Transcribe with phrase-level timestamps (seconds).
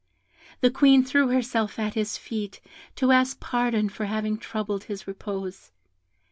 [0.61, 2.59] The Queen threw herself at his feet,
[2.95, 5.69] to ask pardon for having troubled his repose.